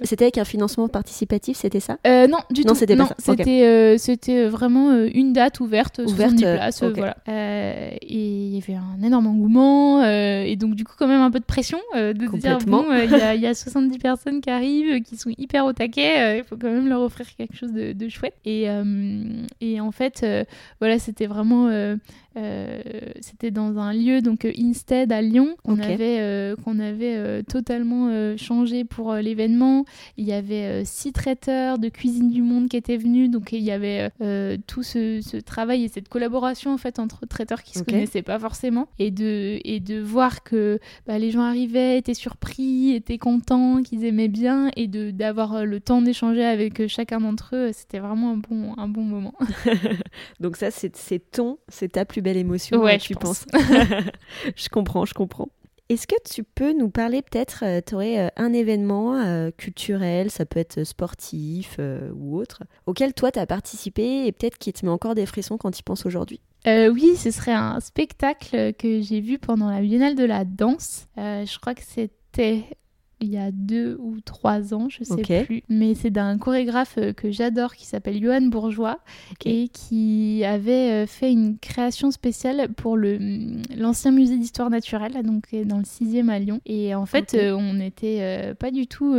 [0.04, 1.98] c'était avec un financement participatif, c'était ça?
[2.06, 2.74] Euh, Non, du tout.
[2.74, 7.16] C'était non, c'était c'était vraiment une date ouverte, ouverte 70 places, voilà.
[7.26, 11.40] et il y avait un énorme engouement et donc du coup quand même un peu
[11.40, 15.30] de pression de dire bon, il y, y, a 70 personnes qui arrivent, qui sont
[15.36, 18.34] hyper au taquet, il faut quand même leur offrir quelque chose de, de chouette.
[18.44, 18.66] Et,
[19.60, 20.24] et en fait,
[20.80, 21.68] voilà, c'était vraiment
[22.36, 22.80] euh,
[23.20, 28.36] c'était dans un lieu, donc euh, Instead à Lyon, qu'on avait, euh, qu'on avait totalement
[28.36, 29.84] changé pour l'événement.
[30.16, 33.70] Il y avait six traiteurs de cuisine du monde qui étaient venus, donc il y
[33.70, 34.10] avait
[34.66, 38.88] tout ce, travail et cette collaboration en fait entre traiteurs qui se connaissaient pas forcément,
[38.98, 44.04] et de, et de voir que bah, les gens arrivaient, étaient surpris, étaient contents, qu'ils
[44.04, 48.36] aimaient bien, et de d'avoir le temps d'échanger avec chacun d'entre eux, c'était vraiment un
[48.36, 49.34] bon, un bon moment.
[50.40, 53.46] donc ça, c'est ton, c'est ta plus belle émotion, ouais, tu penses.
[54.56, 55.48] je comprends, je comprends.
[55.88, 60.32] Est-ce que tu peux nous parler peut-être, euh, tu aurais euh, un événement euh, culturel,
[60.32, 61.78] ça peut être sportif
[62.12, 65.58] ou autre, auquel toi tu as participé et peut-être qui te met encore des frissons
[65.58, 66.40] quand tu penses aujourd'hui?
[66.66, 71.06] Oui, ce serait un spectacle que j'ai vu pendant la Biennale de la danse.
[71.16, 72.64] je crois que c'était
[73.20, 75.62] il y a deux ou trois ans, je sais plus.
[75.68, 78.98] Mais c'est d'un chorégraphe euh, que j'adore qui s'appelle Johan Bourgeois
[79.44, 85.22] et qui avait euh, fait une création spéciale pour le mm, l'ancien musée d'histoire naturelle,
[85.24, 86.60] donc euh, dans le 6e à Lyon.
[86.66, 89.14] Et en fait, on n'était pas du tout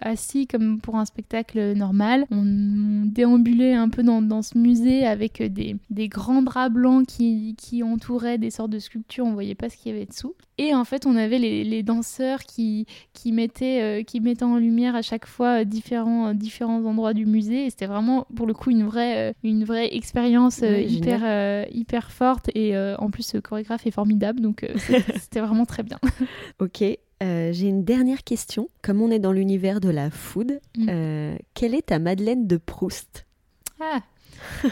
[0.00, 2.26] assis comme pour un spectacle normal.
[2.30, 7.54] On, déambulait un peu dans, dans ce musée avec des, des, grands draps blancs qui,
[7.56, 9.24] qui entouraient des sortes de sculptures.
[9.24, 10.34] On voyait pas ce qu'il y avait dessous.
[10.58, 14.56] Et en fait, on avait les, les danseurs qui, qui mettait, euh, qui mettait en
[14.56, 17.66] lumière à chaque fois euh, différents, euh, différents endroits du musée.
[17.66, 22.50] Et c'était vraiment, pour le coup, une vraie, une vraie expérience hyper, hyper forte.
[22.54, 24.66] Et en plus, ce chorégraphe est formidable, donc
[25.16, 25.98] c'était vraiment très bien.
[26.58, 26.84] ok.
[27.20, 28.68] J'ai une dernière question.
[28.82, 31.36] Comme on est dans l'univers de la food, mm.
[31.54, 33.26] quelle est ta Madeleine de Proust?
[33.80, 34.00] Ah,
[34.64, 34.68] je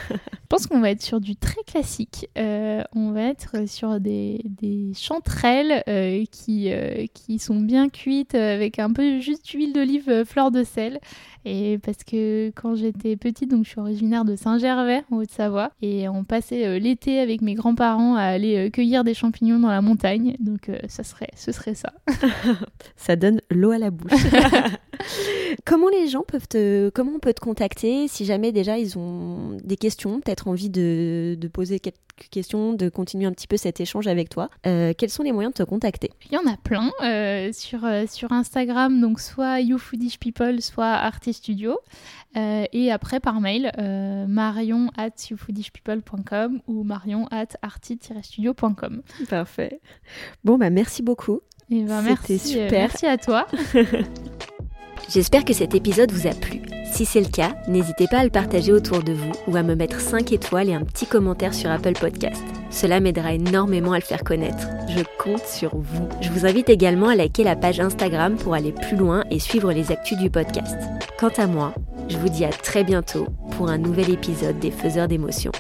[0.48, 2.28] pense qu'on va être sur du très classique.
[2.38, 8.34] Euh, on va être sur des, des chanterelles euh, qui, euh, qui sont bien cuites
[8.34, 11.00] avec un peu juste huile d'olive, fleur de sel.
[11.44, 16.08] Et parce que quand j'étais petite, donc je suis originaire de Saint-Gervais, en Haute-Savoie, et
[16.08, 20.36] on passait l'été avec mes grands-parents à aller cueillir des champignons dans la montagne.
[20.40, 21.92] Donc ça serait, ce serait ça.
[22.96, 24.12] ça donne l'eau à la bouche.
[25.64, 29.56] comment les gens peuvent te, comment on peut te contacter si jamais déjà ils ont
[29.62, 31.98] des questions, peut-être envie de, de, poser quelques
[32.30, 34.50] questions, de continuer un petit peu cet échange avec toi.
[34.66, 36.10] Euh, quels sont les moyens de te contacter?
[36.30, 41.40] Il y en a plein euh, sur, euh, sur Instagram, donc soit YouFoodishPeople, soit Artist
[41.40, 41.78] Studio.
[42.36, 43.72] et après par mail,
[44.28, 49.02] marion at youfoodishpeople.com ou marion at arti-studio.com.
[49.28, 49.80] Parfait.
[50.44, 51.40] Bon, bah merci beaucoup.
[51.70, 52.70] Et eh ben, merci, super.
[52.70, 53.46] merci à toi.
[55.08, 56.60] J'espère que cet épisode vous a plu.
[56.94, 59.74] Si c'est le cas, n'hésitez pas à le partager autour de vous ou à me
[59.74, 62.40] mettre 5 étoiles et un petit commentaire sur Apple Podcast.
[62.70, 64.68] Cela m'aidera énormément à le faire connaître.
[64.88, 66.08] Je compte sur vous.
[66.20, 69.72] Je vous invite également à liker la page Instagram pour aller plus loin et suivre
[69.72, 70.76] les actus du podcast.
[71.18, 71.74] Quant à moi,
[72.08, 73.26] je vous dis à très bientôt
[73.56, 75.50] pour un nouvel épisode des Faiseurs d'émotions.